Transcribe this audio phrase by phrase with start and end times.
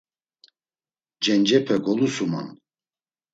[1.27, 2.47] Cencepe golusunan.